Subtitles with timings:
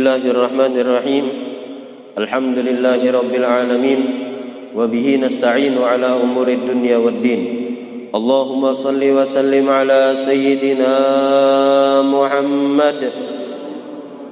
[0.00, 1.26] الله الرحمن الرحيم.
[2.16, 4.00] الحمد لله رب العالمين.
[4.72, 7.40] وبه نستعين على أمور الدنيا والدين.
[8.08, 10.94] اللهم صل وسلم على سيدنا
[12.00, 13.00] محمد.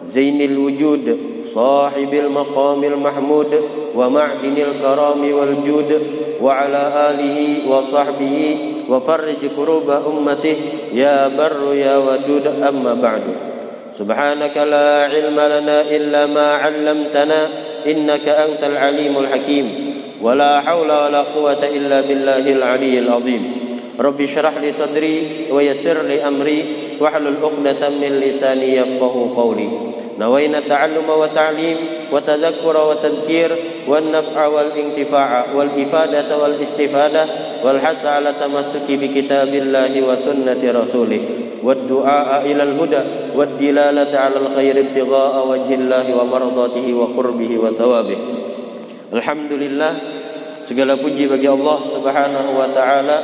[0.09, 1.07] زين الوجود
[1.53, 3.53] صاحب المقام المحمود
[3.93, 5.91] ومعدن الكرام والجود
[6.41, 6.83] وعلى
[7.13, 7.39] آله
[7.69, 8.37] وصحبه
[8.89, 10.59] وفرج كروب أمته.
[10.97, 13.25] يا بر يا ودود أما بعد.
[13.99, 17.41] سبحانك لا علم لنا إلا ما علمتنا
[17.87, 19.67] إنك أنت العليم الحكيم.
[20.23, 23.43] ولا حول ولا قوة إلا بالله العلي العظيم.
[23.99, 26.61] رب اشرح لي صدري ويسر لي أمري.
[27.01, 29.69] واحلل عقدة من لساني يفقه قولي.
[30.19, 31.77] نوينا التعلم والتعليم
[32.13, 33.51] وتذكر وتذكير
[33.89, 37.25] والنفع والانتفاع والإفادة والاستفادة
[37.65, 41.48] والحث على التمسك بكتاب الله وسنة رسوله.
[41.64, 43.04] والدعاء إلى الهدى
[43.36, 48.18] والدلالة على الخير ابتغاء وجه الله ومرضاته وقربه وثوابه
[49.14, 49.94] الحمد لله
[50.64, 53.18] segala puji bagi Allah Subhanahu wa taala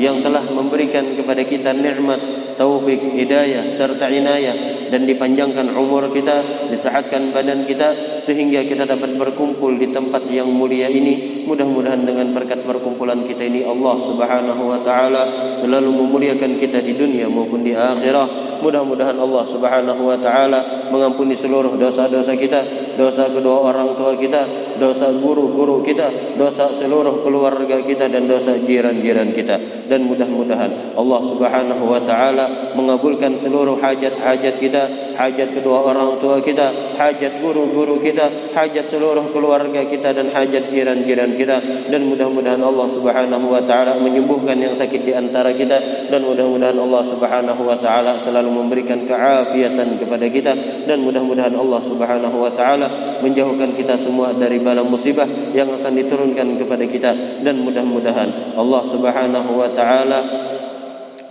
[0.00, 2.20] yang telah memberikan kepada kita nikmat
[2.56, 9.75] taufik, hidayah serta inayah dan dipanjangkan umur kita, disehatkan badan kita sehingga kita dapat berkumpul
[9.75, 11.43] di tempat yang mulia ini.
[11.43, 17.27] Mudah-mudahan dengan berkat perkumpulan kita ini Allah Subhanahu wa taala selalu memuliakan kita di dunia
[17.27, 18.63] maupun di akhirat.
[18.63, 22.63] Mudah-mudahan Allah Subhanahu wa taala mengampuni seluruh dosa-dosa kita,
[22.95, 29.35] dosa kedua orang tua kita, dosa guru-guru kita, dosa seluruh keluarga kita dan dosa jiran-jiran
[29.35, 29.59] kita.
[29.91, 36.97] Dan mudah-mudahan Allah Subhanahu wa taala mengabulkan seluruh hajat-hajat kita, hajat kedua orang tua kita,
[36.97, 41.87] hajat guru-guru kita, hajat seluruh keluarga kita dan hajat jiran-jiran kita.
[41.89, 46.09] Dan mudah-mudahan Allah Subhanahu wa taala menyembuhkan yang sakit di antara kita.
[46.09, 50.53] Dan mudah-mudahan Allah Subhanahu wa taala selalu memberikan keafiatan kepada kita.
[50.85, 56.57] Dan mudah-mudahan Allah Subhanahu wa taala menjauhkan kita semua dari bala musibah yang akan diturunkan
[56.57, 57.11] kepada kita.
[57.41, 60.19] Dan mudah-mudahan Allah Subhanahu wa taala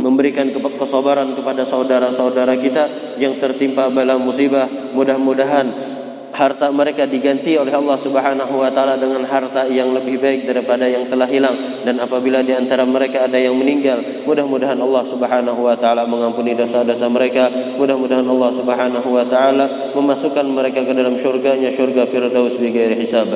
[0.02, 4.66] memberikan kesabaran kepada saudara-saudara kita yang tertimpa bala musibah.
[4.90, 5.92] Mudah-mudahan
[6.32, 11.06] harta mereka diganti oleh Allah Subhanahu wa taala dengan harta yang lebih baik daripada yang
[11.06, 11.84] telah hilang.
[11.86, 17.06] Dan apabila di antara mereka ada yang meninggal mudah-mudahan Allah Subhanahu wa taala mengampuni dosa-dosa
[17.06, 17.52] mereka.
[17.76, 23.28] Mudah-mudahan Allah Subhanahu wa taala memasukkan mereka ke dalam syurganya syurga firdaus bighairi hisab.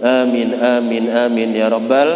[0.00, 2.08] Amin amin amin ya rabbal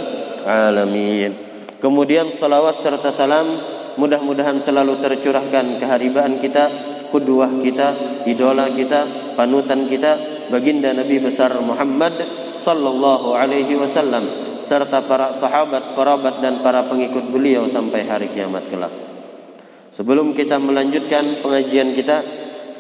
[0.45, 1.44] alamin
[1.85, 3.61] Kemudian salawat serta salam
[4.01, 6.65] mudah-mudahan selalu tercurahkan keharibaan kita,
[7.13, 7.89] kuduah kita,
[8.25, 12.17] idola kita, panutan kita, baginda Nabi besar Muhammad
[12.57, 14.25] sallallahu alaihi wasallam
[14.65, 18.93] serta para sahabat, kerabat dan para pengikut beliau sampai hari kiamat kelak.
[19.93, 22.25] Sebelum kita melanjutkan pengajian kita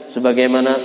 [0.08, 0.80] sebagaimana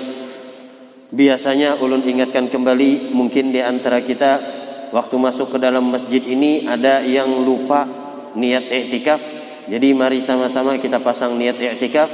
[1.08, 4.60] biasanya ulun ingatkan kembali mungkin di antara kita
[4.92, 7.99] waktu masuk ke dalam masjid ini ada yang lupa
[8.36, 9.22] niat i'tikaf.
[9.70, 12.10] Jadi mari sama-sama kita pasang niat i'tikaf.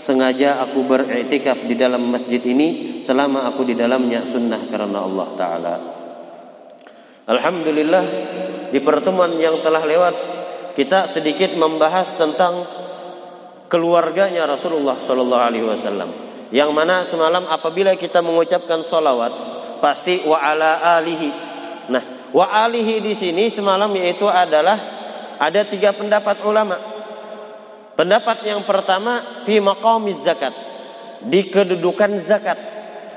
[0.00, 5.74] Sengaja aku beriktikaf di dalam masjid ini selama aku di dalamnya sunnah karena Allah taala.
[7.28, 8.04] Alhamdulillah
[8.72, 10.14] di pertemuan yang telah lewat
[10.72, 12.64] kita sedikit membahas tentang
[13.70, 16.10] keluarganya Rasulullah Shallallahu Alaihi Wasallam.
[16.50, 19.30] Yang mana semalam apabila kita mengucapkan solawat
[19.78, 21.30] pasti wa ala alihi.
[21.92, 24.99] Nah, wa alihi di sini semalam yaitu adalah
[25.40, 26.76] ada tiga pendapat ulama.
[27.96, 30.52] Pendapat yang pertama fi maqamiz zakat.
[31.24, 32.60] Di kedudukan zakat.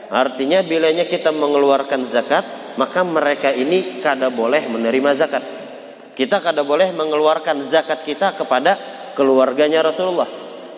[0.08, 5.44] Artinya bilanya kita mengeluarkan zakat, maka mereka ini kada boleh menerima zakat.
[6.16, 8.80] Kita kada boleh mengeluarkan zakat kita kepada
[9.20, 10.30] keluarganya Rasulullah.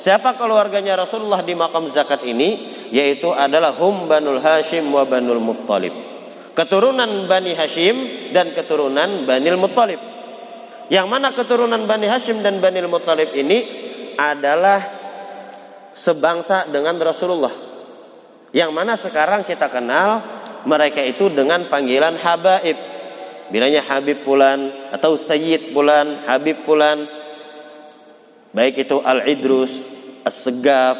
[0.01, 2.73] Siapa keluarganya Rasulullah di makam zakat ini?
[2.89, 5.93] Yaitu adalah hum banul Hashim wa banul Muttalib.
[6.55, 10.14] Keturunan Bani Hashim dan keturunan Bani Muttalib.
[10.85, 13.65] Yang mana keturunan Bani Hashim dan Bani Muttalib ini
[14.15, 14.79] adalah
[15.95, 17.53] sebangsa dengan Rasulullah.
[18.53, 20.21] Yang mana sekarang kita kenal
[20.69, 22.77] mereka itu dengan panggilan Habaib.
[23.45, 27.05] Bilanya Habib Pulan atau Sayyid Pulan, Habib Pulan.
[28.53, 29.81] Baik itu Al-Idrus,
[30.25, 30.97] As-Segaf,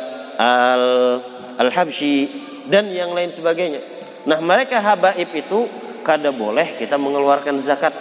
[1.58, 2.30] Al-Habsyi
[2.68, 3.82] dan yang lain sebagainya.
[4.26, 5.70] Nah, mereka Habaib itu
[6.06, 7.94] kada boleh kita mengeluarkan zakat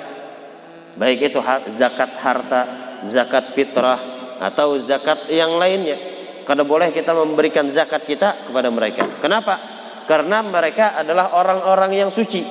[0.95, 1.41] baik itu
[1.75, 2.63] zakat harta,
[3.07, 4.01] zakat fitrah
[4.41, 5.97] atau zakat yang lainnya.
[6.45, 9.19] Karena boleh kita memberikan zakat kita kepada mereka.
[9.19, 9.55] Kenapa?
[10.05, 12.45] Karena mereka adalah orang-orang yang suci.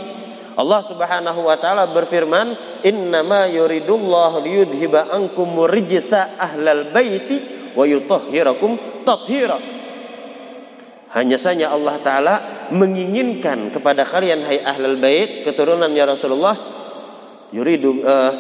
[0.54, 9.58] Allah Subhanahu wa taala berfirman, "Innama yuridullahu liyudhiba ankum rijsa ahlal baiti wa yutahhirakum tathira."
[11.14, 12.36] Hanya saja Allah Ta'ala
[12.74, 16.56] menginginkan kepada kalian hai ahlul bait keturunannya Rasulullah
[17.54, 18.34] yuridu uh,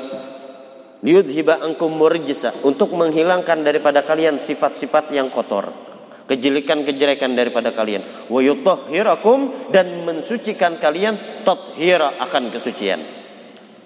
[1.06, 5.70] liyudhiba ankum murjisa untuk menghilangkan daripada kalian sifat-sifat yang kotor
[6.24, 8.32] kejelekan-kejelekan daripada kalian.
[8.32, 13.04] Wa yutahhirakum dan mensucikan kalian tathira akan kesucian.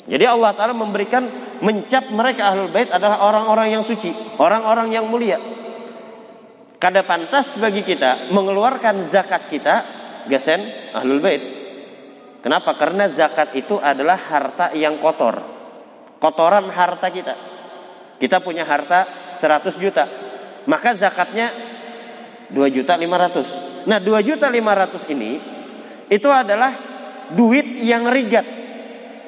[0.07, 1.27] Jadi Allah taala memberikan
[1.59, 5.41] mencap mereka ahlul bait adalah orang-orang yang suci orang-orang yang mulia.
[6.77, 9.75] Kada pantas bagi kita mengeluarkan zakat kita
[10.30, 11.56] gesen ahlul bait.
[12.47, 12.79] Kenapa?
[12.79, 15.44] Karena zakat itu adalah harta yang kotor.
[16.15, 17.35] Kotoran harta kita.
[18.23, 19.03] Kita punya harta
[19.35, 20.07] 100 juta.
[20.63, 21.51] Maka zakatnya
[22.47, 23.83] 2 juta 500.
[23.83, 25.44] Nah 2 juta 500 ini
[26.07, 26.71] itu adalah
[27.35, 28.47] duit yang rigat.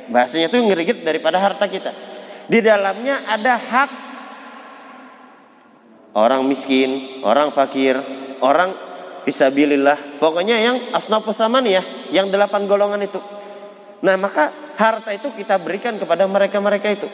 [0.07, 1.91] Bahasanya itu ngerigat daripada harta kita.
[2.47, 3.91] Di dalamnya ada hak
[6.15, 7.99] orang miskin, orang fakir,
[8.39, 8.88] orang
[9.23, 10.21] fisabilillah.
[10.21, 11.83] Pokoknya yang asnafus ya,
[12.13, 13.19] yang delapan golongan itu.
[13.99, 17.07] Nah, maka harta itu kita berikan kepada mereka-mereka itu.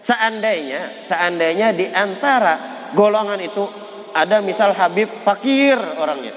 [0.00, 3.64] Seandainya, seandainya di antara golongan itu
[4.12, 6.32] ada misal Habib fakir orangnya.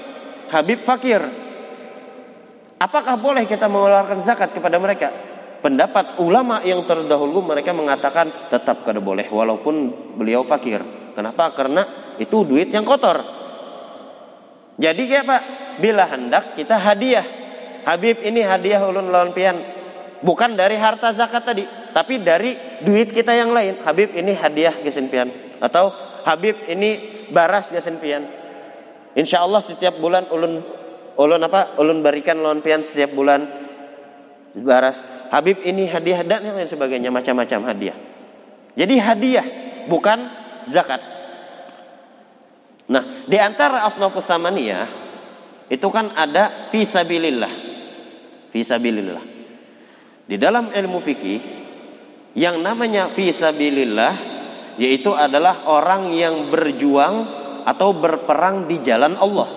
[0.48, 1.20] Habib fakir.
[2.78, 5.10] Apakah boleh kita mengeluarkan zakat kepada mereka?
[5.58, 10.78] Pendapat ulama yang terdahulu mereka mengatakan tetap kada boleh walaupun beliau fakir.
[11.18, 11.50] Kenapa?
[11.50, 13.18] Karena itu duit yang kotor.
[14.78, 15.42] Jadi kayak Pak,
[15.82, 17.26] bila hendak kita hadiah.
[17.82, 19.58] Habib ini hadiah ulun lawan pian.
[20.22, 23.82] Bukan dari harta zakat tadi, tapi dari duit kita yang lain.
[23.82, 25.30] Habib ini hadiah gesen pian.
[25.58, 25.90] Atau
[26.22, 28.26] Habib ini baras gesen pian.
[29.18, 30.62] Insya Allah setiap bulan ulun
[31.18, 31.74] ulun apa?
[31.82, 33.46] Ulun berikan lawan pian setiap bulan
[34.62, 35.02] baras.
[35.34, 37.98] Habib ini hadiah dan yang lain sebagainya macam-macam hadiah.
[38.78, 39.46] Jadi hadiah
[39.90, 40.18] bukan
[40.70, 41.17] zakat.
[42.88, 44.88] Nah, di antara asnafus samaniyah
[45.68, 47.52] itu kan ada fisabilillah.
[48.48, 49.24] Fisabilillah.
[50.28, 51.40] Di dalam ilmu fikih
[52.36, 54.40] yang namanya fisabilillah
[54.80, 57.14] yaitu adalah orang yang berjuang
[57.68, 59.48] atau berperang di jalan Allah.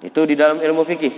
[0.00, 1.14] Itu di dalam ilmu fikih.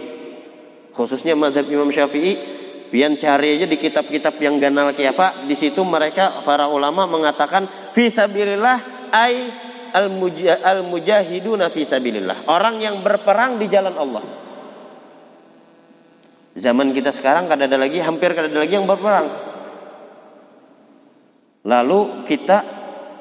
[0.90, 2.58] Khususnya mazhab Imam Syafi'i
[2.88, 7.92] Pian cari aja di kitab-kitab yang ganal kayak apa, di situ mereka para ulama mengatakan
[7.92, 9.52] fisabilillah ay
[9.92, 12.48] al mujahiduna fisabilillah.
[12.48, 14.24] Orang yang berperang di jalan Allah.
[16.58, 19.26] Zaman kita sekarang kada ada lagi, hampir kada ada lagi yang berperang.
[21.62, 22.58] Lalu kita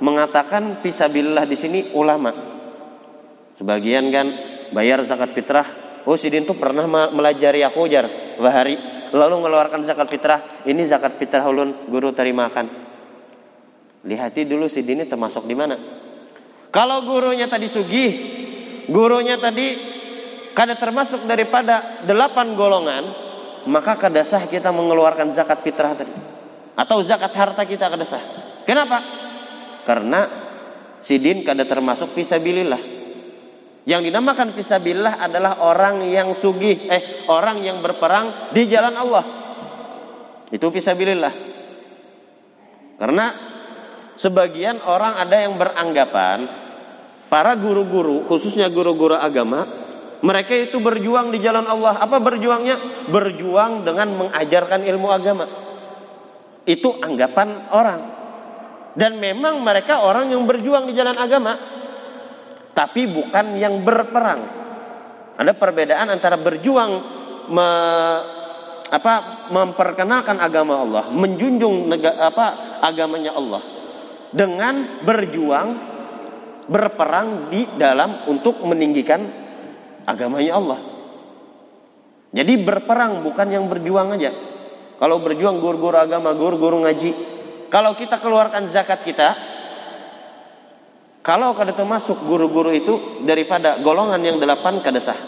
[0.02, 2.34] mengatakan fisabilillah di sini ulama.
[3.58, 4.28] Sebagian kan
[4.74, 5.68] bayar zakat fitrah.
[6.08, 8.08] Oh Sidin tuh pernah melajari aku jar
[8.40, 8.80] bahari
[9.12, 12.70] lalu mengeluarkan zakat fitrah ini zakat fitrah ulun guru terimakan
[14.08, 15.76] lihati dulu si dini termasuk di mana
[16.78, 18.14] kalau gurunya tadi sugih
[18.86, 19.98] gurunya tadi
[20.54, 23.04] kada termasuk daripada delapan golongan
[23.66, 26.14] maka kada sah kita mengeluarkan zakat fitrah tadi
[26.78, 28.22] atau zakat harta kita kada sah
[28.62, 29.02] kenapa
[29.90, 30.30] karena
[31.02, 32.94] sidin kada termasuk visabilillah
[33.90, 39.24] yang dinamakan fisabilillah adalah orang yang sugih, eh orang yang berperang di jalan Allah.
[40.52, 41.32] Itu fisabilillah.
[43.00, 43.26] Karena
[44.20, 46.67] sebagian orang ada yang beranggapan
[47.28, 49.68] para guru-guru, khususnya guru-guru agama,
[50.24, 52.02] mereka itu berjuang di jalan Allah.
[52.02, 53.08] Apa berjuangnya?
[53.12, 55.46] Berjuang dengan mengajarkan ilmu agama.
[56.66, 58.02] Itu anggapan orang.
[58.98, 61.78] Dan memang mereka orang yang berjuang di jalan agama
[62.78, 64.42] tapi bukan yang berperang.
[65.34, 66.92] Ada perbedaan antara berjuang
[67.50, 67.70] me,
[68.94, 69.14] apa
[69.50, 73.66] memperkenalkan agama Allah, menjunjung nega, apa agamanya Allah
[74.30, 75.97] dengan berjuang
[76.68, 79.24] berperang di dalam untuk meninggikan
[80.08, 80.80] agamanya Allah.
[82.36, 84.32] Jadi berperang bukan yang berjuang aja.
[84.98, 87.12] Kalau berjuang guru-guru agama, guru-guru ngaji,
[87.72, 89.30] kalau kita keluarkan zakat kita,
[91.24, 95.20] kalau kada termasuk guru-guru itu daripada golongan yang delapan kada sah.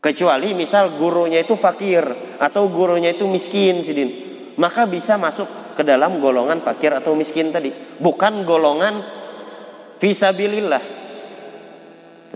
[0.00, 2.04] Kecuali misal gurunya itu fakir
[2.38, 4.10] atau gurunya itu miskin sidin,
[4.54, 9.02] maka bisa masuk ke dalam golongan fakir atau miskin tadi, bukan golongan
[9.98, 10.84] visabilillah.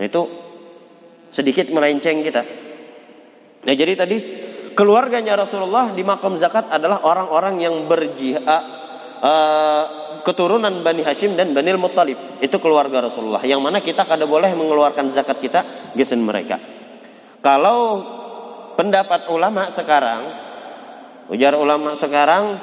[0.01, 0.21] Itu
[1.31, 2.43] sedikit melenceng kita.
[3.61, 4.17] Nah, jadi tadi
[4.73, 8.45] keluarganya Rasulullah di makam zakat adalah orang-orang yang berjihad
[9.21, 9.83] uh,
[10.25, 12.41] keturunan Bani Hashim dan Bani Muttalib.
[12.41, 13.41] Itu keluarga Rasulullah.
[13.45, 16.57] Yang mana kita kada boleh mengeluarkan zakat kita gesen mereka.
[17.41, 18.05] Kalau
[18.77, 20.21] pendapat ulama sekarang,
[21.29, 22.57] ujar ulama sekarang,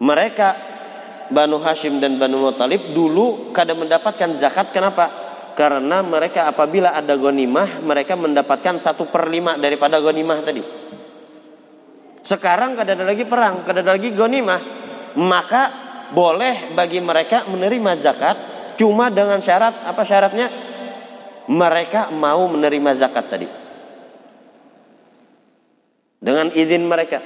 [0.00, 0.73] mereka
[1.34, 4.70] Banu Hashim dan Banu Muttalib dulu kada mendapatkan zakat.
[4.70, 5.24] Kenapa?
[5.54, 10.62] karena mereka apabila ada gonimah mereka mendapatkan satu per lima daripada gonimah tadi.
[12.26, 14.60] Sekarang kada ada lagi perang, kada ada lagi gonimah,
[15.14, 15.62] maka
[16.10, 18.36] boleh bagi mereka menerima zakat
[18.74, 20.46] cuma dengan syarat apa syaratnya
[21.46, 23.48] mereka mau menerima zakat tadi
[26.18, 27.22] dengan izin mereka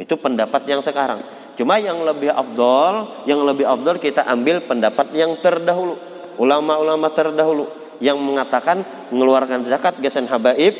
[0.00, 1.20] itu pendapat yang sekarang
[1.58, 5.98] cuma yang lebih afdol yang lebih afdol kita ambil pendapat yang terdahulu.
[6.40, 7.68] Ulama-ulama terdahulu
[8.00, 10.74] yang mengatakan mengeluarkan zakat gesen habaib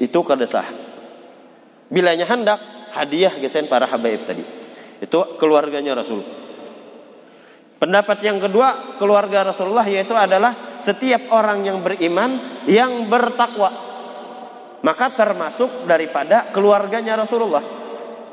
[0.00, 0.66] itu kedesah.
[1.88, 2.58] Bilanya hendak
[2.92, 4.42] hadiah gesen para habaib tadi.
[4.98, 6.24] Itu keluarganya Rasul.
[7.78, 13.86] Pendapat yang kedua keluarga Rasulullah yaitu adalah setiap orang yang beriman yang bertakwa.
[14.82, 17.62] Maka termasuk daripada keluarganya Rasulullah.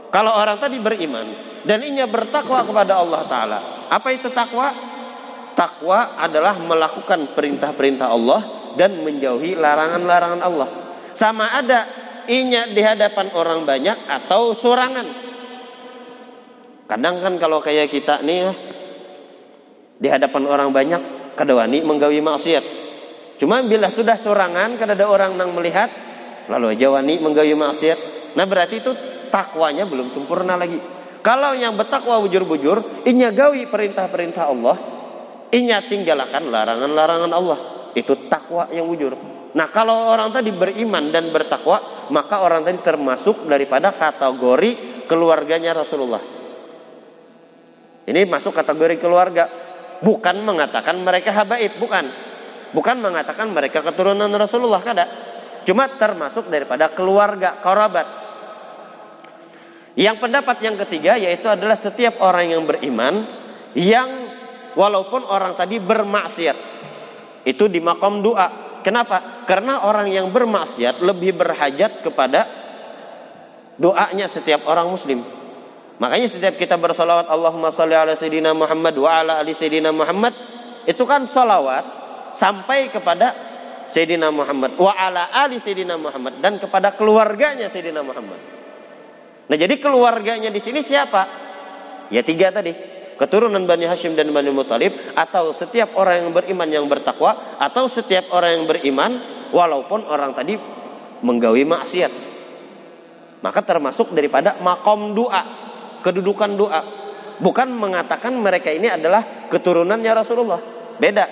[0.09, 4.73] Kalau orang tadi beriman dan inya bertakwa kepada Allah Ta'ala apa itu takwa?
[5.55, 8.41] Takwa adalah melakukan perintah-perintah Allah
[8.75, 10.69] dan menjauhi larangan-larangan Allah.
[11.15, 11.87] Sama ada
[12.27, 15.07] inya di hadapan orang banyak atau sorangan.
[16.85, 18.51] Kadang kan kalau kayak kita nih
[19.95, 21.01] di hadapan orang banyak
[21.39, 22.65] kadawani menggawi maksiat.
[23.39, 25.87] Cuma bila sudah sorangan kada ada orang yang melihat
[26.51, 27.99] lalu aja wani menggawi maksiat.
[28.35, 28.91] Nah berarti itu
[29.31, 30.94] takwanya belum sempurna lagi.
[31.25, 34.77] Kalau yang bertakwa bujur-bujur, inya gawi perintah-perintah Allah,
[35.55, 37.59] Inya tinggalkan larangan-larangan Allah.
[37.95, 39.15] Itu takwa yang wujud.
[39.55, 46.19] Nah kalau orang tadi beriman dan bertakwa, maka orang tadi termasuk daripada kategori keluarganya Rasulullah.
[48.03, 49.47] Ini masuk kategori keluarga.
[50.03, 52.05] Bukan mengatakan mereka habaib, bukan.
[52.75, 55.05] Bukan mengatakan mereka keturunan Rasulullah, kada.
[55.63, 58.24] Cuma termasuk daripada keluarga, kerabat.
[59.95, 63.23] Yang pendapat yang ketiga yaitu adalah setiap orang yang beriman
[63.75, 64.27] yang
[64.75, 66.57] walaupun orang tadi bermaksiat.
[67.47, 68.79] Itu di makom doa.
[68.83, 69.47] Kenapa?
[69.47, 72.45] Karena orang yang bermaksiat lebih berhajat kepada
[73.79, 75.23] doanya setiap orang muslim.
[75.95, 80.35] Makanya setiap kita bersolawat Allahumma salli ala Sayyidina Muhammad wa ala ali Sayyidina Muhammad
[80.83, 81.87] itu kan solawat
[82.35, 83.31] sampai kepada
[83.95, 88.54] Sayyidina Muhammad wa ala ali Sayyidina Muhammad dan kepada keluarganya Sayyidina Muhammad.
[89.45, 91.27] Nah jadi keluarganya di sini siapa?
[92.09, 92.73] Ya tiga tadi.
[93.15, 98.27] Keturunan Bani Hashim dan Bani Muthalib atau setiap orang yang beriman yang bertakwa atau setiap
[98.35, 99.11] orang yang beriman
[99.55, 100.59] walaupun orang tadi
[101.23, 102.11] menggawi maksiat.
[103.39, 105.65] Maka termasuk daripada makom doa
[106.03, 106.81] kedudukan doa.
[107.39, 110.61] Bukan mengatakan mereka ini adalah keturunannya Rasulullah.
[110.99, 111.25] Beda.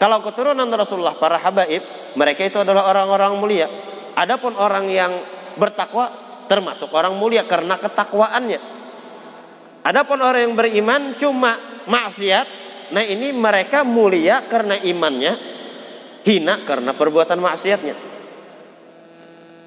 [0.00, 1.84] Kalau keturunan Rasulullah para habaib
[2.16, 3.68] mereka itu adalah orang-orang mulia.
[4.16, 5.12] Adapun orang yang
[5.56, 8.82] bertakwa termasuk orang mulia karena ketakwaannya
[9.82, 11.58] Adapun orang yang beriman cuma
[11.90, 12.46] maksiat,
[12.94, 15.34] nah ini mereka mulia karena imannya,
[16.22, 17.96] hina karena perbuatan maksiatnya.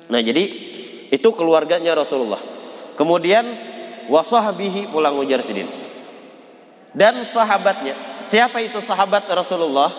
[0.08, 0.44] Nah jadi
[1.12, 2.40] itu keluarganya Rasulullah.
[2.96, 3.44] Kemudian
[4.08, 5.68] wasahbihi pulang ujar sidin.
[6.96, 8.24] Dan sahabatnya.
[8.24, 9.92] Siapa itu sahabat Rasulullah?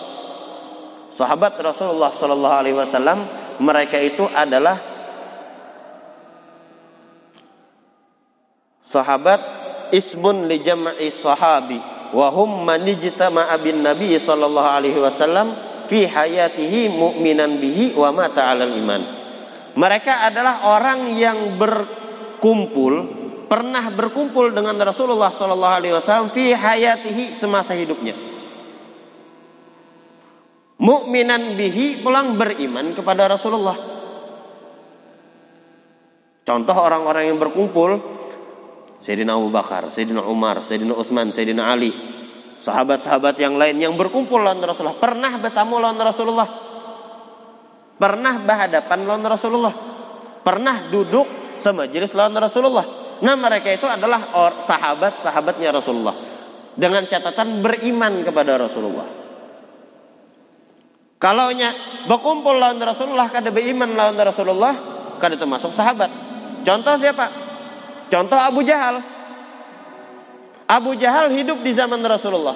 [1.13, 3.29] Sahabat Rasulullah Shallallahu Alaihi Wasallam
[3.61, 4.96] mereka itu adalah
[8.87, 9.39] sahabat
[9.91, 11.75] ismun li jam'i sahabi
[12.15, 15.51] wa hum man ijtama'a bin nabi sallallahu alaihi wasallam
[15.91, 19.01] fi hayatihi mu'minan bihi wa mata 'alal iman.
[19.77, 27.75] Mereka adalah orang yang berkumpul pernah berkumpul dengan Rasulullah sallallahu alaihi wasallam fi hayatihi semasa
[27.75, 28.15] hidupnya.
[30.77, 33.75] Mukminan bihi pulang beriman kepada Rasulullah.
[36.47, 37.97] Contoh orang-orang yang berkumpul
[39.07, 41.95] Sayyidina Abu Bakar, Sayyidina Umar, Sayyidina Utsman, Sayyidina Ali,
[42.59, 46.49] sahabat-sahabat yang lain yang berkumpul lawan Rasulullah, pernah bertamu lawan Rasulullah,
[47.95, 49.71] pernah berhadapan lawan Rasulullah,
[50.43, 51.23] pernah duduk
[51.55, 53.15] semajelis lawan Rasulullah.
[53.23, 54.27] Nah mereka itu adalah
[54.59, 56.15] sahabat-sahabatnya Rasulullah
[56.75, 59.07] dengan catatan beriman kepada Rasulullah.
[61.15, 61.71] Kalau nya
[62.11, 64.75] berkumpul lawan Rasulullah kada beriman lawan Rasulullah
[65.15, 66.11] kada termasuk sahabat.
[66.67, 67.46] Contoh siapa?
[68.07, 69.03] Contoh Abu Jahal.
[70.67, 72.55] Abu Jahal hidup di zaman Rasulullah.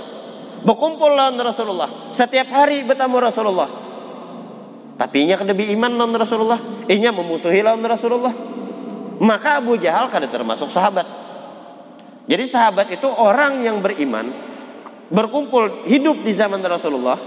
[0.62, 2.12] Berkumpul lawan Rasulullah.
[2.12, 3.70] Setiap hari bertemu Rasulullah.
[5.00, 6.60] Tapi inya lebih iman lawan Rasulullah.
[6.92, 8.36] Inya memusuhi lawan Rasulullah.
[9.22, 11.08] Maka Abu Jahal kada termasuk sahabat.
[12.28, 14.30] Jadi sahabat itu orang yang beriman.
[15.12, 17.18] Berkumpul hidup di zaman Rasulullah.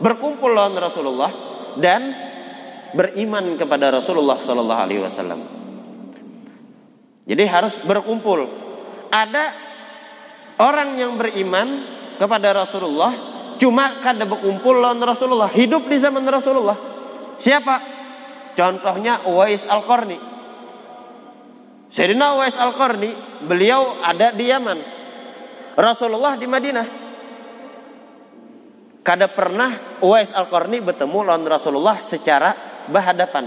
[0.00, 1.30] Berkumpul lawan Rasulullah.
[1.78, 2.12] Dan
[2.92, 5.61] beriman kepada Rasulullah Sallallahu Alaihi Wasallam.
[7.22, 8.48] Jadi harus berkumpul.
[9.12, 9.44] Ada
[10.58, 11.86] orang yang beriman
[12.18, 16.74] kepada Rasulullah Cuma kada berkumpul lawan Rasulullah, hidup di zaman Rasulullah.
[17.38, 17.76] Siapa?
[18.58, 20.18] Contohnya Uwais Al-Qarni.
[21.86, 23.14] Sayyidina Uwais Al-Qarni,
[23.46, 24.78] beliau ada di Yaman.
[25.78, 26.86] Rasulullah di Madinah.
[29.06, 32.58] Kada pernah Uwais Al-Qarni bertemu lawan Rasulullah secara
[32.90, 33.46] berhadapan.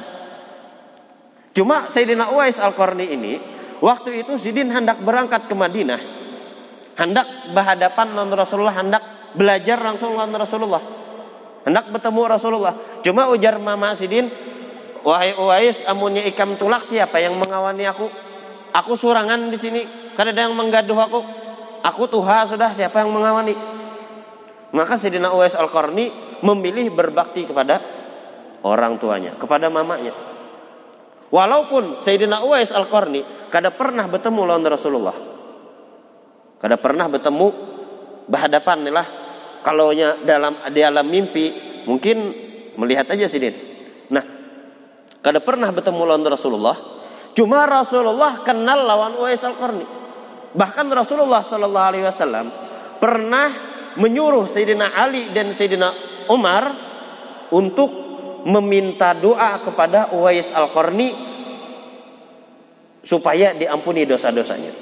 [1.52, 3.36] Cuma Sayyidina Uwais Al-Qarni ini
[3.80, 6.02] waktu itu Sidin hendak berangkat ke Madinah.
[6.96, 9.04] Hendak berhadapan lawan Rasulullah, hendak
[9.36, 10.84] belajar langsung lawan Rasulullah.
[11.68, 12.76] Hendak bertemu Rasulullah.
[13.04, 14.32] Cuma ujar Mama Sidin,
[15.04, 18.08] "Wahai Uwais, amunnya ikam tulak siapa yang mengawani aku?"
[18.76, 19.82] Aku surangan di sini,
[20.20, 21.20] karena ada yang menggaduh aku.
[21.80, 23.56] Aku tuha sudah, siapa yang mengawani?
[24.76, 26.12] Maka Sayyidina Uwais Al-Qarni
[26.44, 27.80] memilih berbakti kepada
[28.68, 30.35] orang tuanya, kepada mamanya.
[31.34, 35.18] Walaupun Sayyidina Uwais Al-Qarni kada pernah bertemu lawan Rasulullah.
[36.62, 37.48] Kada pernah bertemu
[38.26, 39.08] berhadapan lah
[39.66, 39.92] kalau
[40.24, 41.46] dalam di alam mimpi
[41.90, 42.18] mungkin
[42.78, 43.54] melihat aja sidin.
[44.10, 44.24] Nah,
[45.20, 46.96] kada pernah bertemu lawan Rasulullah,
[47.36, 49.84] Cuma Rasulullah kenal lawan Uwais Al-Qarni.
[50.56, 52.48] Bahkan Rasulullah Shallallahu Alaihi Wasallam
[52.96, 53.52] pernah
[54.00, 55.92] menyuruh Sayyidina Ali dan Sayyidina
[56.32, 56.64] Umar
[57.52, 57.92] untuk
[58.46, 61.12] meminta doa kepada Uwais Al-Qarni
[63.02, 64.74] supaya diampuni dosa-dosanya.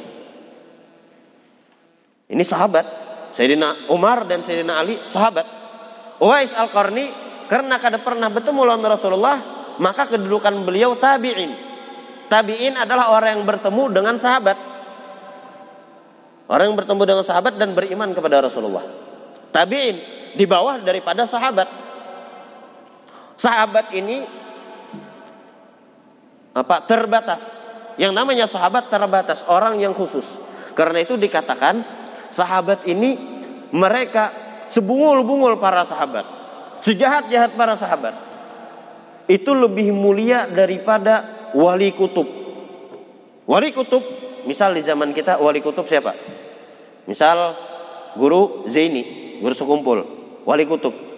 [2.27, 2.85] Ini sahabat
[3.33, 5.47] Sayyidina Umar dan Sayyidina Ali sahabat.
[6.19, 7.09] Uwais Al-Qarni
[7.47, 9.37] karena kada pernah bertemu lawan Rasulullah,
[9.79, 11.73] maka kedudukan beliau tabi'in
[12.33, 14.57] Tabi'in adalah orang yang bertemu dengan sahabat.
[16.49, 18.81] Orang yang bertemu dengan sahabat dan beriman kepada Rasulullah.
[19.53, 19.97] Tabi'in
[20.33, 21.69] di bawah daripada sahabat.
[23.37, 24.23] Sahabat ini
[26.53, 27.65] apa terbatas.
[27.93, 30.37] Yang namanya sahabat terbatas, orang yang khusus.
[30.73, 31.85] Karena itu dikatakan
[32.33, 33.17] sahabat ini
[33.69, 34.33] mereka
[34.69, 36.25] sebungul-bungul para sahabat.
[36.81, 38.15] Sejahat-jahat para sahabat.
[39.29, 42.25] Itu lebih mulia daripada wali kutub.
[43.45, 44.01] Wali kutub,
[44.49, 46.17] misal di zaman kita wali kutub siapa?
[47.05, 47.55] Misal
[48.17, 49.99] guru Zaini, guru sekumpul,
[50.43, 51.12] wali kutub.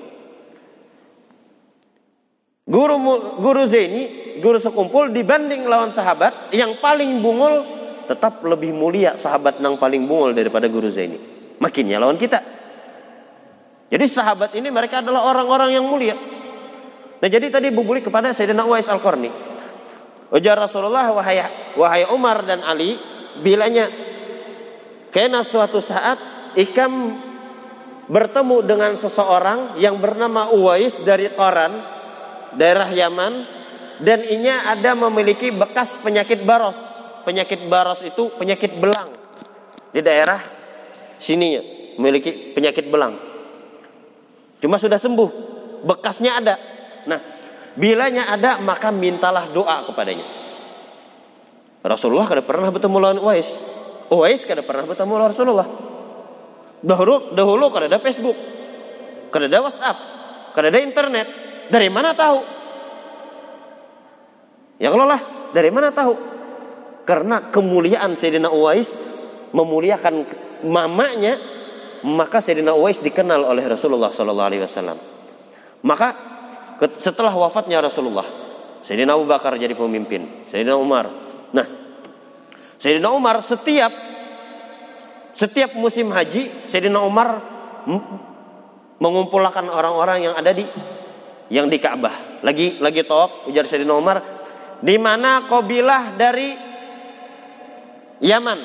[2.66, 2.98] Guru
[3.38, 7.62] guru Zaini, guru sekumpul dibanding lawan sahabat yang paling bungul
[8.10, 11.22] tetap lebih mulia sahabat yang paling bungul daripada guru Zaini.
[11.62, 12.42] Makinnya lawan kita.
[13.86, 16.18] Jadi sahabat ini mereka adalah orang-orang yang mulia.
[17.22, 19.30] Nah jadi tadi bubuli kepada Sayyidina Uwais Al-Qarni.
[20.34, 21.46] Ujar Rasulullah wahai
[21.78, 22.98] wahai Umar dan Ali
[23.46, 23.94] bilanya
[25.14, 26.18] kena suatu saat
[26.58, 27.14] ikam
[28.10, 31.94] bertemu dengan seseorang yang bernama Uwais dari Koran
[32.56, 33.34] daerah Yaman
[34.04, 36.76] dan inya ada memiliki bekas penyakit baros
[37.24, 39.12] penyakit baros itu penyakit belang
[39.96, 40.44] di daerah
[41.16, 41.60] sini
[41.96, 43.16] memiliki penyakit belang
[44.60, 45.30] cuma sudah sembuh
[45.88, 46.56] bekasnya ada
[47.08, 47.20] nah
[47.76, 50.24] Bilanya ada maka mintalah doa kepadanya.
[51.84, 53.52] Rasulullah kada pernah bertemu lawan Uwais.
[54.08, 55.68] Uwais kada pernah bertemu lawan Rasulullah.
[56.80, 58.38] Dahulu dahulu kada ada Facebook,
[59.28, 59.98] kada ada WhatsApp,
[60.56, 61.28] kada ada internet.
[61.70, 62.40] Dari mana tahu?
[64.76, 65.22] Ya Allah lah,
[65.56, 66.14] dari mana tahu?
[67.08, 68.98] Karena kemuliaan Sayyidina Uwais
[69.56, 70.26] memuliakan
[70.68, 71.40] mamanya,
[72.04, 74.98] maka Sayyidina Uwais dikenal oleh Rasulullah Sallallahu Alaihi Wasallam.
[75.86, 76.08] Maka
[77.00, 78.26] setelah wafatnya Rasulullah.
[78.86, 81.10] Sayyidina Abu Bakar jadi pemimpin, Sayyidina Umar.
[81.56, 81.66] Nah,
[82.78, 83.90] Sayyidina Umar setiap
[85.36, 87.42] setiap musim haji, Sayyidina Umar
[89.00, 90.64] mengumpulkan orang-orang yang ada di
[91.50, 92.42] yang di Ka'bah.
[92.42, 94.22] Lagi lagi tawaf ujar Sayyidina Umar,
[94.82, 96.54] di mana kabilah dari
[98.22, 98.60] Yaman?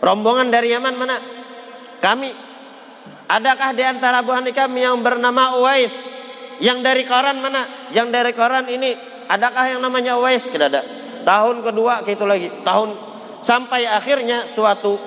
[0.00, 1.16] Rombongan dari Yaman mana?
[2.00, 2.30] Kami.
[3.30, 5.94] Adakah di antara buah kami yang bernama Uwais?
[6.58, 7.90] Yang dari koran mana?
[7.94, 8.90] Yang dari koran ini
[9.30, 10.50] adakah yang namanya Wais?
[10.50, 10.82] Tidak ada.
[11.22, 12.50] Tahun kedua gitu lagi.
[12.66, 12.88] Tahun
[13.40, 14.98] sampai akhirnya suatu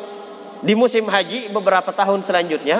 [0.63, 2.79] di musim haji beberapa tahun selanjutnya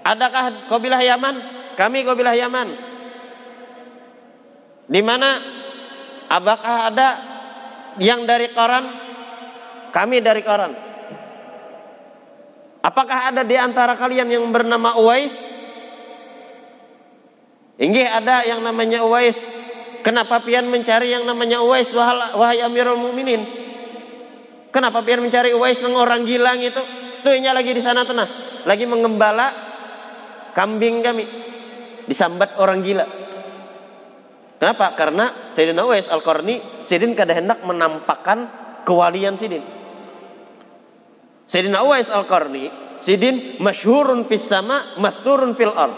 [0.00, 1.55] adakah kabilah Yaman?
[1.76, 2.68] Kami kabilah Yaman.
[4.86, 5.36] Di mana
[6.26, 7.08] apakah ada
[8.00, 8.84] yang dari koran?
[9.92, 10.72] Kami dari koran.
[12.80, 15.34] Apakah ada di antara kalian yang bernama Uwais?
[17.76, 19.36] Inggih ada yang namanya Uwais.
[20.00, 23.42] Kenapa pian mencari yang namanya Uwais wahai Amirul Mukminin?
[24.70, 26.78] Kenapa pian mencari Uwais yang orang gilang itu?
[27.26, 29.50] Tuh ini lagi di sana tenang, lagi mengembala
[30.54, 31.24] kambing kami.
[32.06, 33.06] Disambat orang gila.
[34.56, 34.96] Kenapa?
[34.96, 38.48] Karena Sayyidina Uwais Al-Qarni Sidin kada hendak menampakkan
[38.88, 39.60] kewalian Sidin.
[41.44, 42.72] Sayyidina Uwais Al-Qarni
[43.04, 45.94] Sidin masyhurun fis sama, masturun fil ard.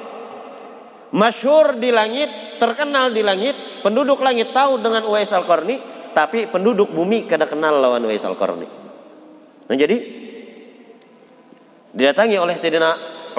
[1.14, 5.78] Masyhur di langit, terkenal di langit, penduduk langit tahu dengan Uwais Al-Qarni,
[6.12, 8.68] tapi penduduk bumi kada kenal lawan Uwais Al-Qarni.
[9.68, 9.96] Nah, jadi
[11.94, 12.90] didatangi oleh Sayyidina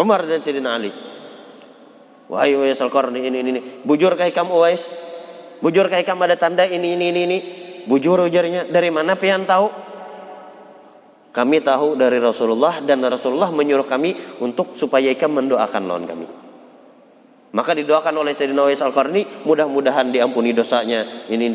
[0.01, 1.08] Umar dan Sayyidina Ali.
[2.29, 3.61] Wahai Uwais Al-Qarni ini ini ini.
[3.81, 4.85] Bujur kai kamu Uwais?
[5.65, 7.37] Bujur kai kamu ada tanda ini ini ini ini?
[7.89, 8.69] Bujur ujarnya.
[8.69, 9.89] Dari mana pian tahu?
[11.33, 16.27] Kami tahu dari Rasulullah dan Rasulullah menyuruh kami untuk supaya ikan mendoakan lawan kami.
[17.49, 21.49] Maka didoakan oleh Sayyidina Wais Al-Qarni mudah-mudahan diampuni dosanya ini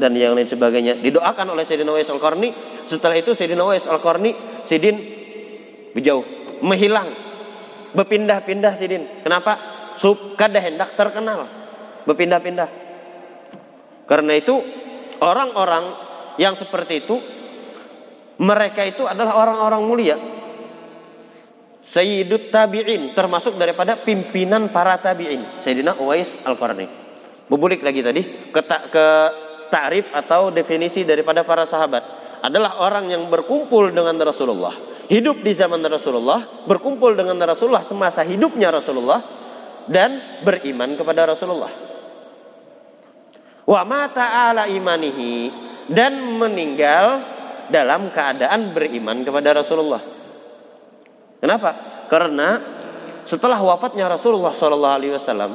[0.00, 0.96] dan yang, lain sebagainya.
[0.96, 2.56] Didoakan oleh Sayyidina Wais Al-Qarni.
[2.88, 4.32] Setelah itu Sayyidina Wais Al-Qarni
[4.64, 4.96] Sidin
[5.92, 6.24] berjauh,
[6.64, 7.12] menghilang,
[7.92, 9.20] berpindah-pindah Sidin.
[9.20, 9.75] Kenapa?
[9.96, 11.48] Sub kada hendak terkenal,
[12.04, 12.68] berpindah-pindah.
[14.06, 14.62] Karena itu
[15.18, 15.84] orang-orang
[16.36, 17.16] yang seperti itu
[18.36, 20.16] mereka itu adalah orang-orang mulia.
[21.86, 25.62] Sayyidut tabi'in termasuk daripada pimpinan para tabi'in.
[25.62, 26.86] Sayyidina Uwais Al-Qarni.
[27.46, 29.06] Bubulik lagi tadi ke, ke
[29.70, 32.02] ta'rif atau definisi daripada para sahabat
[32.42, 34.74] adalah orang yang berkumpul dengan Rasulullah,
[35.08, 39.45] hidup di zaman Rasulullah, berkumpul dengan Rasulullah semasa hidupnya Rasulullah
[39.86, 41.72] dan beriman kepada Rasulullah.
[43.66, 45.50] Wa mata ala imanihi
[45.90, 47.22] dan meninggal
[47.70, 50.02] dalam keadaan beriman kepada Rasulullah.
[51.42, 51.70] Kenapa?
[52.06, 52.62] Karena
[53.26, 55.52] setelah wafatnya Rasulullah Wasallam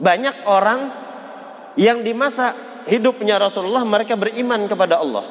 [0.00, 0.80] banyak orang
[1.76, 2.56] yang di masa
[2.88, 5.24] hidupnya Rasulullah mereka beriman kepada Allah,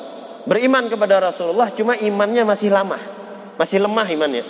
[0.46, 2.98] beriman kepada Rasulullah, cuma imannya masih lama,
[3.58, 4.46] masih lemah imannya.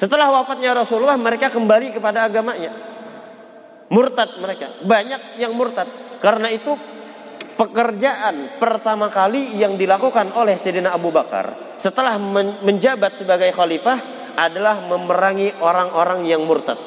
[0.00, 2.72] Setelah wafatnya Rasulullah mereka kembali kepada agamanya,
[3.90, 5.86] murtad mereka, banyak yang murtad.
[6.22, 6.72] Karena itu
[7.58, 12.16] pekerjaan pertama kali yang dilakukan oleh Sayyidina Abu Bakar setelah
[12.64, 13.98] menjabat sebagai khalifah
[14.36, 16.80] adalah memerangi orang-orang yang murtad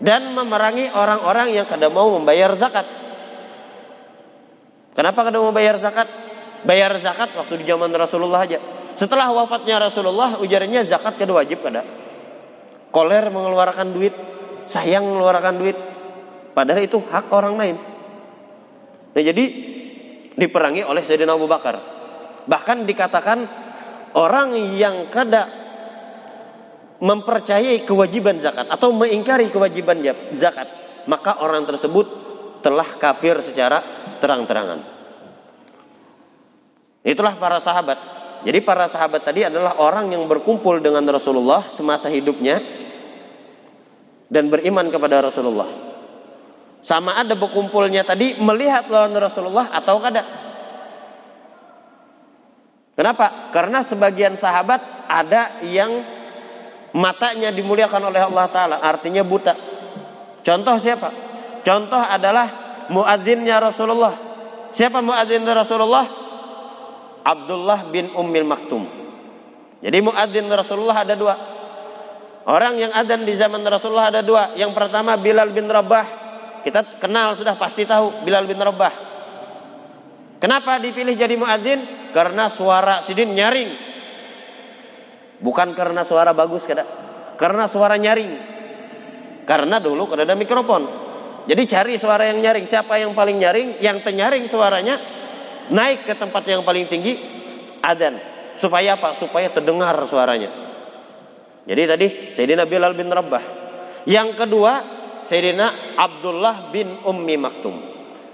[0.00, 2.88] dan memerangi orang-orang yang kada mau membayar zakat.
[4.96, 6.08] Kenapa kada mau bayar zakat?
[6.64, 8.58] Bayar zakat waktu di zaman Rasulullah aja.
[8.96, 11.84] Setelah wafatnya Rasulullah ujarnya zakat kada wajib kada.
[12.90, 14.12] Koler mengeluarkan duit,
[14.70, 15.76] sayang mengeluarkan duit.
[16.54, 17.76] Padahal itu hak orang lain.
[19.10, 19.44] Nah, jadi
[20.38, 21.82] diperangi oleh Sayyidina Abu Bakar.
[22.46, 23.38] Bahkan dikatakan
[24.14, 25.50] orang yang kada
[27.00, 30.04] mempercayai kewajiban zakat atau mengingkari kewajiban
[30.36, 30.68] zakat,
[31.08, 32.06] maka orang tersebut
[32.60, 33.82] telah kafir secara
[34.20, 34.84] terang-terangan.
[37.00, 37.98] Itulah para sahabat.
[38.44, 42.60] Jadi para sahabat tadi adalah orang yang berkumpul dengan Rasulullah semasa hidupnya
[44.30, 45.68] dan beriman kepada Rasulullah.
[46.80, 50.22] Sama ada berkumpulnya tadi melihat lawan Rasulullah atau kada.
[52.96, 53.52] Kenapa?
[53.52, 56.04] Karena sebagian sahabat ada yang
[56.96, 58.76] matanya dimuliakan oleh Allah Ta'ala.
[58.80, 59.54] Artinya buta.
[60.40, 61.08] Contoh siapa?
[61.60, 62.48] Contoh adalah
[62.88, 64.16] muadzinnya Rasulullah.
[64.72, 66.06] Siapa muadzin Rasulullah?
[67.20, 68.88] Abdullah bin Ummil Maktum.
[69.80, 71.34] Jadi muadzin Rasulullah ada dua.
[72.50, 74.58] Orang yang adzan di zaman Rasulullah ada dua.
[74.58, 76.20] Yang pertama Bilal bin Rabah
[76.66, 79.08] kita kenal sudah pasti tahu Bilal bin Rabah.
[80.42, 82.10] Kenapa dipilih jadi muadzin?
[82.10, 83.70] Karena suara sidin nyaring.
[85.40, 86.84] Bukan karena suara bagus kada.
[87.38, 88.32] Karena suara nyaring.
[89.46, 90.84] Karena dulu kada ada mikrofon.
[91.46, 92.66] Jadi cari suara yang nyaring.
[92.66, 93.68] Siapa yang paling nyaring?
[93.78, 94.98] Yang tenyaring suaranya
[95.70, 97.14] naik ke tempat yang paling tinggi
[97.80, 98.20] adan.
[98.58, 99.16] Supaya apa?
[99.16, 100.69] Supaya terdengar suaranya.
[101.68, 103.44] Jadi tadi Sayyidina Bilal bin Rabah.
[104.08, 104.72] Yang kedua
[105.24, 107.76] Sayyidina Abdullah bin Ummi Maktum.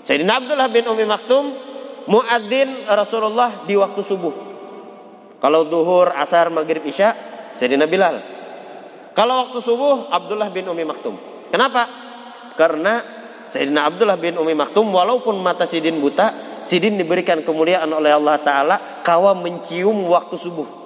[0.06, 1.44] Sayyidina Abdullah bin Ummi Maktum
[2.06, 4.34] muadzin Rasulullah di waktu subuh.
[5.36, 7.12] Kalau duhur, asar, maghrib, isya,
[7.52, 8.22] Sayyidina Bilal.
[9.12, 11.18] Kalau waktu subuh, Abdullah bin Ummi Maktum.
[11.50, 11.88] Kenapa?
[12.56, 13.02] Karena
[13.50, 18.76] Sayyidina Abdullah bin Ummi Maktum walaupun mata Sidin buta, Sidin diberikan kemuliaan oleh Allah Ta'ala
[19.06, 20.85] kawa mencium waktu subuh.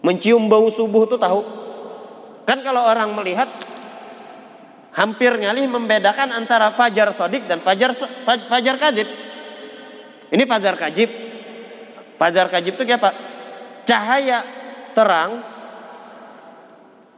[0.00, 1.40] Mencium bau subuh itu tahu.
[2.48, 3.48] Kan kalau orang melihat
[4.96, 7.92] hampir ngalih membedakan antara fajar sodik dan fajar
[8.24, 9.08] fajar kajib.
[10.32, 11.10] Ini fajar kajib.
[12.16, 13.10] Fajar kajib itu apa?
[13.84, 14.44] Cahaya
[14.92, 15.50] terang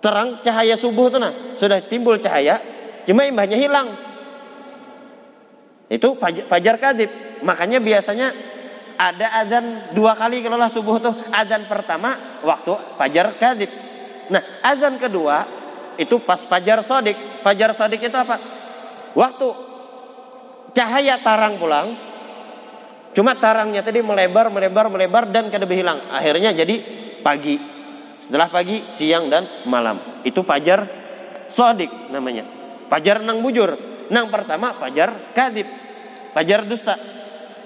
[0.03, 2.59] terang cahaya subuh itu nah sudah timbul cahaya
[3.07, 3.95] cuma imbahnya hilang
[5.87, 6.75] itu fajar, fajar
[7.47, 8.35] makanya biasanya
[9.03, 13.71] ada adzan dua kali kalau lah subuh tuh adzan pertama waktu fajar kadib
[14.31, 15.63] nah adzan kedua
[16.01, 17.17] itu pas fajar sodik.
[17.45, 18.41] Fajar sodik itu apa?
[19.13, 19.49] Waktu
[20.73, 21.93] cahaya tarang pulang,
[23.13, 26.09] cuma tarangnya tadi melebar, melebar, melebar dan kada hilang.
[26.09, 26.81] Akhirnya jadi
[27.21, 27.61] pagi.
[28.23, 30.23] Setelah pagi, siang dan malam.
[30.23, 30.87] Itu fajar
[31.51, 32.47] sodik namanya.
[32.87, 33.75] Fajar nang bujur.
[34.09, 35.67] Nang pertama fajar kadib.
[36.33, 36.95] Fajar dusta.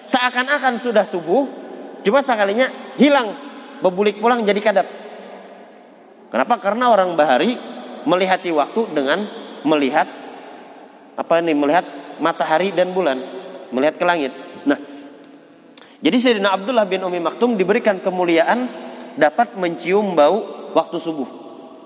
[0.07, 1.47] Seakan-akan sudah subuh,
[2.07, 3.35] cuma sekalinya hilang.
[3.83, 4.89] Bebulik pulang jadi kadap.
[6.33, 6.57] Kenapa?
[6.59, 7.55] Karena orang bahari
[8.07, 9.27] melihati waktu dengan
[9.67, 10.07] melihat
[11.17, 11.85] apa nih melihat
[12.23, 13.19] matahari dan bulan,
[13.75, 14.33] melihat ke langit.
[14.63, 14.79] Nah,
[16.01, 18.69] jadi Sayyidina Abdullah bin Umi Maktum diberikan kemuliaan
[19.17, 21.29] dapat mencium bau waktu subuh.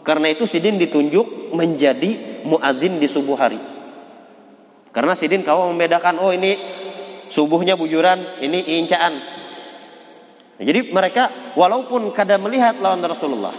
[0.03, 3.61] Karena itu Sidin ditunjuk menjadi muadzin di subuh hari.
[4.91, 6.59] Karena Sidin kau membedakan oh ini
[7.31, 9.23] subuhnya bujuran, ini incaan.
[10.61, 13.57] Jadi mereka walaupun kada melihat lawan Rasulullah,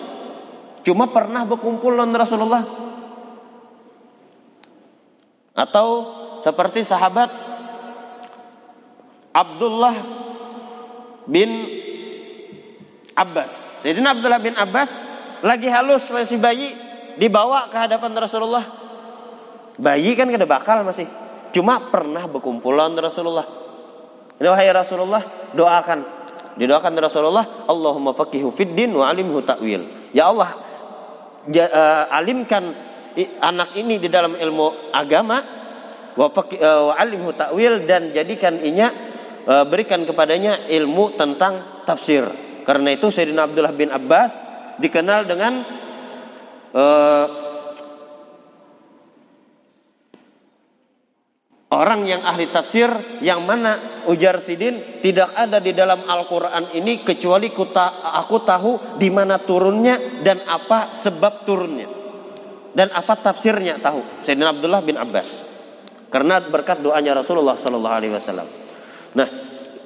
[0.86, 2.64] cuma pernah berkumpul lawan Rasulullah.
[5.52, 5.88] Atau
[6.46, 7.28] seperti sahabat
[9.32, 9.96] Abdullah
[11.26, 11.50] bin
[13.16, 13.82] Abbas.
[13.84, 14.94] Jadi Abdullah bin Abbas
[15.42, 16.74] lagi halus masih bayi
[17.18, 18.66] dibawa ke hadapan Rasulullah.
[19.82, 21.10] Bayi kan kada bakal masih.
[21.52, 23.61] Cuma pernah berkumpulan Rasulullah.
[24.42, 26.20] Wahai Rasulullah doakan.
[26.58, 30.12] Didoakan Rasulullah, Allahumma faqihu fid din wa alimhu ta'wil.
[30.12, 30.60] Ya Allah,
[31.48, 32.76] ja, uh, alimkan
[33.40, 35.40] anak ini di dalam ilmu agama
[36.20, 38.92] wa, uh, wa alimhu ta'wil dan jadikan inya
[39.46, 42.26] e, berikan kepadanya ilmu tentang tafsir.
[42.66, 44.38] Karena itu Sayyidina Abdullah bin Abbas
[44.78, 45.66] dikenal dengan
[46.72, 46.84] e,
[51.72, 52.92] orang yang ahli tafsir
[53.24, 59.08] yang mana ujar Sidin tidak ada di dalam Al-Qur'an ini kecuali kuta, aku tahu di
[59.08, 61.88] mana turunnya dan apa sebab turunnya.
[62.72, 64.24] Dan apa tafsirnya tahu.
[64.24, 65.44] Sayyidina Abdullah bin Abbas.
[66.08, 68.48] Karena berkat doanya Rasulullah sallallahu alaihi wasallam.
[69.12, 69.28] Nah,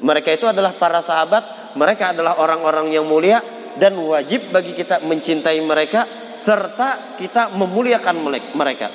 [0.05, 3.41] mereka itu adalah para sahabat, mereka adalah orang-orang yang mulia
[3.77, 8.15] dan wajib bagi kita mencintai mereka serta kita memuliakan
[8.53, 8.87] mereka.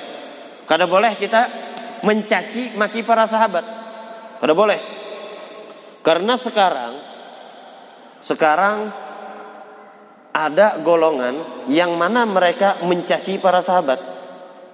[0.63, 1.70] Kada boleh kita
[2.03, 3.65] mencaci maki para sahabat.
[4.41, 4.79] Kada boleh.
[6.01, 6.93] Karena sekarang
[8.21, 8.89] sekarang
[10.31, 13.99] ada golongan yang mana mereka mencaci para sahabat.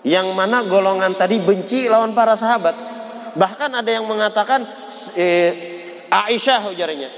[0.08, 2.76] Yang mana golongan tadi benci lawan para sahabat.
[3.36, 4.63] Bahkan ada yang mengatakan
[5.18, 5.52] eh,
[6.08, 7.10] Aisyah ujarnya.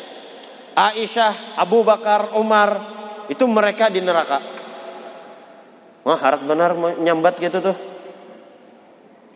[0.74, 2.70] Aisyah, Abu Bakar, Umar
[3.30, 4.42] itu mereka di neraka.
[6.08, 7.78] Wah, harap benar nyambat gitu tuh.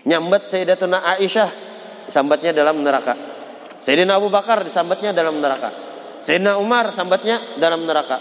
[0.03, 1.49] Nyambat Sayyidatuna Aisyah
[2.11, 3.15] sambatnya dalam neraka.
[3.79, 5.71] Sayyidina Abu Bakar disambatnya dalam neraka.
[6.23, 8.19] Sayyidina Umar sambatnya dalam neraka.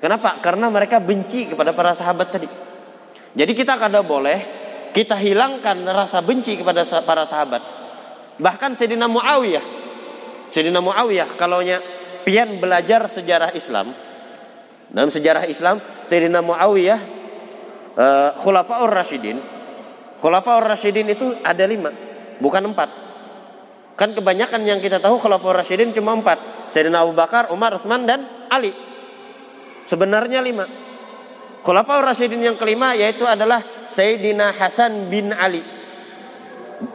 [0.00, 0.40] Kenapa?
[0.44, 2.48] Karena mereka benci kepada para sahabat tadi.
[3.34, 7.62] Jadi kita kada boleh kita hilangkan rasa benci kepada para sahabat.
[8.36, 9.64] Bahkan Sayyidina Muawiyah,
[10.52, 11.64] Sayyidina Muawiyah kalau
[12.22, 13.96] pian belajar sejarah Islam,
[14.92, 17.00] dalam sejarah Islam Sayyidina Muawiyah
[17.98, 19.53] uh, Khulafaur Rashidin,
[20.24, 21.92] Khulafaur Rashidin itu ada lima,
[22.40, 22.88] bukan empat.
[23.92, 26.72] Kan kebanyakan yang kita tahu Khulafaur Rashidin cuma empat.
[26.72, 28.72] Sayyidina Abu Bakar, Umar, Utsman dan Ali.
[29.84, 30.64] Sebenarnya lima.
[31.64, 35.60] Khulafaur Rasyidin yang kelima yaitu adalah Sayyidina Hasan bin Ali.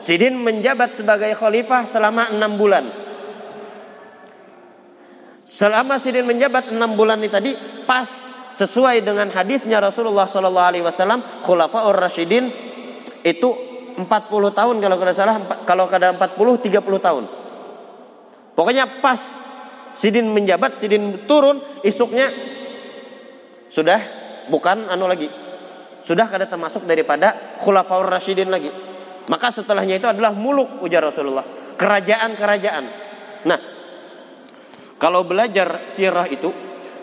[0.02, 2.86] Sidin menjabat sebagai khalifah selama enam bulan.
[5.46, 7.52] Selama Sidin menjabat enam bulan ini tadi
[7.90, 8.06] pas
[8.58, 11.46] sesuai dengan hadisnya Rasulullah Sallallahu Alaihi Wasallam
[13.24, 13.50] itu
[14.00, 14.08] 40
[14.56, 15.36] tahun kalau tidak salah
[15.68, 17.24] kalau kada 40 30 tahun.
[18.56, 19.48] Pokoknya pas
[19.90, 22.30] Sidin menjabat, Sidin turun, isuknya
[23.74, 24.00] sudah
[24.48, 25.28] bukan anu lagi.
[26.06, 28.72] Sudah kada termasuk daripada khulafaur rasyidin lagi.
[29.30, 32.86] Maka setelahnya itu adalah muluk ujar Rasulullah, kerajaan-kerajaan.
[33.46, 33.60] Nah,
[34.98, 36.50] kalau belajar sirah itu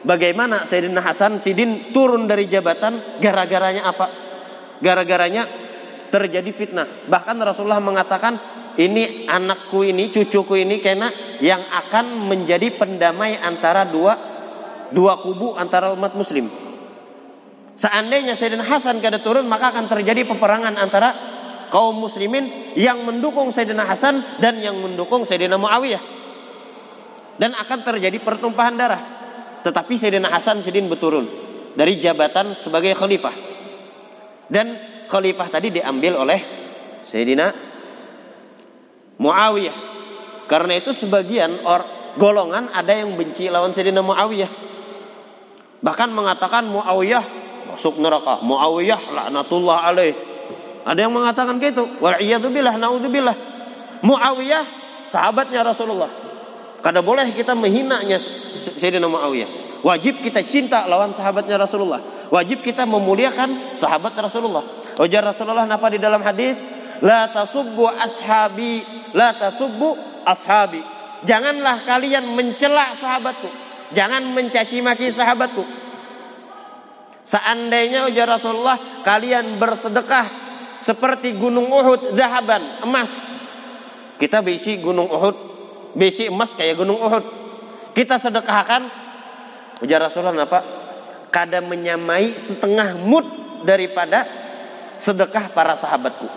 [0.02, 4.06] bagaimana Sayyidina Hasan Sidin turun dari jabatan gara-garanya apa?
[4.82, 5.65] Gara-garanya
[6.08, 7.06] terjadi fitnah.
[7.10, 8.38] Bahkan Rasulullah mengatakan
[8.76, 11.08] ini anakku ini, cucuku ini karena
[11.40, 14.14] yang akan menjadi pendamai antara dua
[14.92, 16.46] dua kubu antara umat muslim.
[17.76, 21.12] Seandainya Sayyidina Hasan kada turun maka akan terjadi peperangan antara
[21.68, 26.16] kaum muslimin yang mendukung Sayyidina Hasan dan yang mendukung Sayyidina Muawiyah.
[27.36, 29.02] Dan akan terjadi pertumpahan darah.
[29.60, 31.28] Tetapi Sayyidina Hasan Sidin berturun
[31.76, 33.36] dari jabatan sebagai khalifah.
[34.48, 36.40] Dan khalifah tadi diambil oleh
[37.06, 37.54] Sayyidina
[39.16, 39.76] Muawiyah.
[40.46, 41.82] Karena itu sebagian or
[42.18, 44.50] golongan ada yang benci lawan Sayyidina Muawiyah.
[45.82, 47.24] Bahkan mengatakan Muawiyah
[47.74, 48.42] masuk neraka.
[48.42, 50.14] Muawiyah laknatullah alaih.
[50.86, 51.98] Ada yang mengatakan gitu.
[51.98, 52.18] Wal
[52.50, 53.36] billah naudzubillah.
[54.02, 54.64] Muawiyah
[55.10, 56.10] sahabatnya Rasulullah.
[56.82, 58.22] Kada boleh kita menghinanya
[58.62, 59.66] Sayyidina Muawiyah.
[59.86, 62.02] Wajib kita cinta lawan sahabatnya Rasulullah.
[62.32, 64.64] Wajib kita memuliakan sahabat Rasulullah.
[64.96, 66.56] Ujar Rasulullah napa di dalam hadis?
[67.04, 68.80] La tasubbu ashabi,
[69.12, 70.80] la tasubbu ashabi.
[71.28, 73.48] Janganlah kalian mencela sahabatku.
[73.92, 75.64] Jangan mencaci maki sahabatku.
[77.26, 80.26] Seandainya ujar Rasulullah kalian bersedekah
[80.80, 83.10] seperti gunung Uhud zahaban, emas.
[84.16, 85.36] Kita besi gunung Uhud,
[85.92, 87.24] besi emas kayak gunung Uhud.
[87.92, 88.88] Kita sedekahkan
[89.82, 90.60] ujar Rasulullah apa?
[91.28, 93.26] Kadang menyamai setengah mud
[93.66, 94.45] daripada
[94.96, 96.28] sedekah para sahabatku.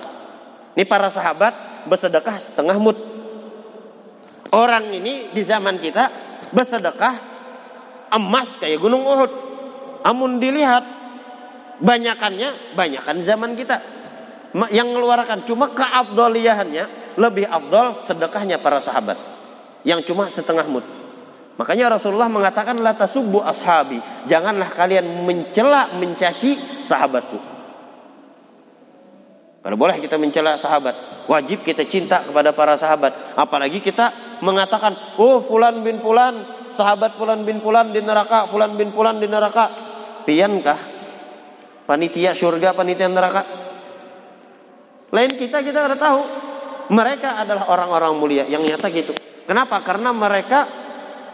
[0.75, 2.97] Ini para sahabat bersedekah setengah mud.
[4.49, 6.09] Orang ini di zaman kita
[6.49, 7.15] bersedekah
[8.15, 9.31] emas kayak gunung Uhud.
[10.01, 10.85] Amun dilihat
[11.83, 13.77] banyakannya banyakan zaman kita
[14.73, 19.19] yang mengeluarkan cuma keabdoliahannya lebih abdol sedekahnya para sahabat
[19.85, 20.85] yang cuma setengah mud.
[21.59, 23.99] Makanya Rasulullah mengatakan la tasubbu ashabi,
[24.31, 26.55] janganlah kalian mencela mencaci
[26.87, 27.58] sahabatku.
[29.59, 33.35] Kalau boleh kita mencela sahabat, wajib kita cinta kepada para sahabat.
[33.35, 38.95] Apalagi kita mengatakan, "Oh, fulan bin fulan, sahabat fulan bin fulan di neraka, fulan bin
[38.95, 39.67] fulan di neraka."
[40.23, 40.79] Piankah
[41.83, 43.43] panitia surga, panitia neraka?
[45.11, 46.21] Lain kita kita ada tahu.
[46.89, 49.13] Mereka adalah orang-orang mulia yang nyata gitu.
[49.45, 49.81] Kenapa?
[49.83, 50.65] Karena mereka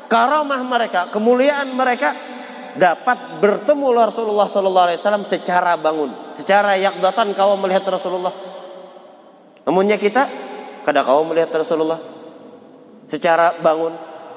[0.09, 2.34] karamah mereka, kemuliaan mereka
[2.75, 8.35] dapat bertemu Rasulullah Sallallahu Alaihi Wasallam secara bangun, secara yakdatan kau melihat Rasulullah.
[9.65, 10.29] Amunnya kita,
[10.83, 11.97] kada kau melihat Rasulullah
[13.09, 13.95] secara bangun.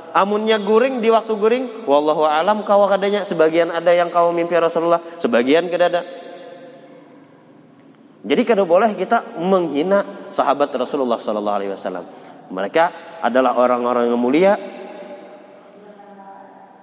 [0.09, 3.29] Amunnya guring di waktu guring, wallahu alam kau kadanya.
[3.29, 6.03] Sebagian ada yang kau mimpi Rasulullah, sebagian kada ada.
[8.25, 12.05] Jadi kada boleh kita menghina sahabat Rasulullah Sallallahu Alaihi Wasallam.
[12.49, 12.85] Mereka
[13.21, 14.53] adalah orang-orang yang mulia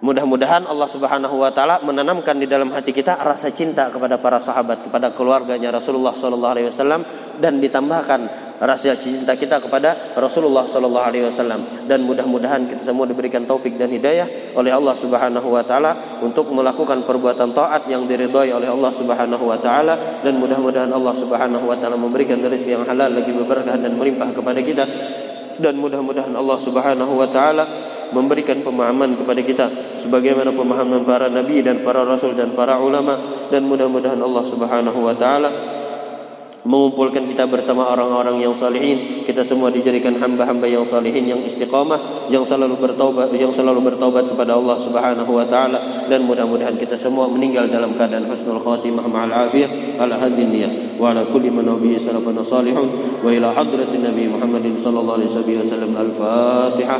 [0.05, 4.85] Mudah-mudahan Allah Subhanahu wa taala menanamkan di dalam hati kita rasa cinta kepada para sahabat,
[4.85, 7.01] kepada keluarganya Rasulullah sallallahu alaihi wasallam
[7.41, 11.89] dan ditambahkan rasa cinta kita kepada Rasulullah sallallahu alaihi wasallam.
[11.89, 17.01] Dan mudah-mudahan kita semua diberikan taufik dan hidayah oleh Allah Subhanahu wa taala untuk melakukan
[17.01, 20.21] perbuatan taat yang diridhai oleh Allah Subhanahu wa taala.
[20.21, 24.61] Dan mudah-mudahan Allah Subhanahu wa taala memberikan rezeki yang halal lagi berkah dan melimpah kepada
[24.61, 24.85] kita.
[25.57, 29.65] Dan mudah-mudahan Allah Subhanahu wa taala memberikan pemahaman kepada kita
[29.99, 33.19] sebagaimana pemahaman para nabi dan para rasul dan para ulama
[33.51, 35.75] dan mudah-mudahan Allah Subhanahu wa taala
[36.65, 39.21] mengumpulkan kita bersama orang-orang yang salihin.
[39.23, 44.57] Kita semua dijadikan hamba-hamba yang salihin yang istiqamah yang selalu bertaubat yang selalu bertaubat kepada
[44.57, 46.09] Allah Subhanahu wa taala.
[46.09, 50.01] Dan mudah-mudahan kita semua meninggal dalam keadaan husnul khatimah ma'al afiyah.
[50.01, 53.21] Ala hadhihi niyyah wa ala kulli man bihi salafun salihun.
[53.21, 55.93] Wa ila hadratin nabi Muhammadin sallallahu alaihi wasallam.
[55.93, 56.99] Al-fatihah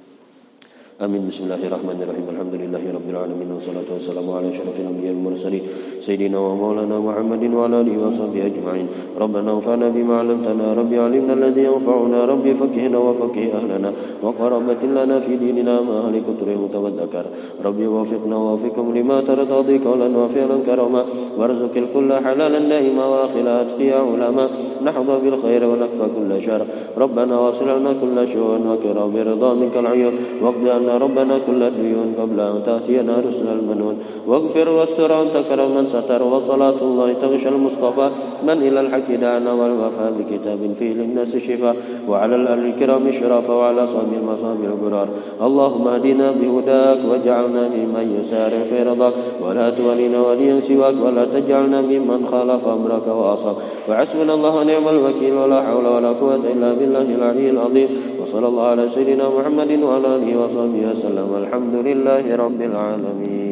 [1.01, 1.25] آمين.
[1.25, 2.25] بسم الله الرحمن الرحيم.
[2.29, 5.63] الحمد لله رب العالمين والصلاة والسلام على أشرف الأنبياء والمرسلين
[5.97, 8.87] سيدنا ومولانا محمد وعلى آله وصحبه أجمعين.
[9.17, 13.89] ربنا انفعنا بما علمتنا ربي علمنا الذي ينفعنا ربي فكهنا وفكه أهلنا
[14.21, 17.25] وقربة لنا في ديننا ما أهل كتره متوذكر
[17.65, 21.01] ربي وفقنا ووفقكم لما ترضى قولا وفعلا كرما
[21.37, 24.45] وارزق الكل حلالا دائما واخلا أتقيا علما
[24.85, 26.61] نحظى بالخير ونكفى كل شر.
[26.97, 30.13] ربنا واصل لنا كل شؤون وكرم برضا منك العيون.
[30.45, 33.97] واقض عنا ربنا كل الديون قبل أن تأتينا رسل المنون.
[34.27, 38.09] واغفر واستر أنت كرم من ستر وصلاة الله تغشى المصطفى.
[38.43, 41.75] من إلى الحق دعنا والوفاء بكتاب فيه للناس شفاء
[42.09, 45.07] وعلى الأهل الكرام شرافة وعلى صوم المصاب القرار.
[45.41, 52.25] اللهم اهدنا بهداك واجعلنا ممن يسارع في رضاك ولا تولينا وليا سواك ولا تجعلنا ممن
[52.25, 53.55] خالف أمرك وأصاك
[53.89, 57.89] وحسبنا الله ونعم الوكيل ولا حول ولا قوة إلا بالله العلي العظيم.
[58.21, 61.29] وصلى الله على سيدنا محمد وعلى آله وصحبه وسلم.
[61.35, 63.50] الحمد لله رب العالمين.